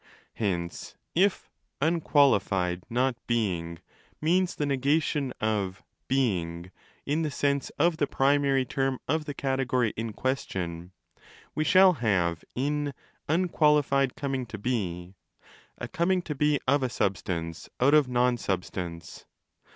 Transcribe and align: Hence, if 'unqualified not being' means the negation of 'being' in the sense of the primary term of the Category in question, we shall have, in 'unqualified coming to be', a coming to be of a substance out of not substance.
Hence, 0.33 0.95
if 1.13 1.47
'unqualified 1.79 2.81
not 2.89 3.15
being' 3.27 3.77
means 4.19 4.55
the 4.55 4.65
negation 4.65 5.31
of 5.39 5.83
'being' 6.07 6.71
in 7.05 7.21
the 7.21 7.29
sense 7.29 7.69
of 7.77 7.97
the 7.97 8.07
primary 8.07 8.65
term 8.65 8.99
of 9.07 9.25
the 9.25 9.35
Category 9.35 9.93
in 9.95 10.11
question, 10.13 10.91
we 11.53 11.63
shall 11.63 11.93
have, 12.01 12.43
in 12.55 12.95
'unqualified 13.29 14.15
coming 14.15 14.47
to 14.47 14.57
be', 14.57 15.13
a 15.77 15.87
coming 15.87 16.23
to 16.23 16.33
be 16.33 16.59
of 16.67 16.81
a 16.81 16.89
substance 16.89 17.69
out 17.79 17.93
of 17.93 18.07
not 18.07 18.39
substance. 18.39 19.25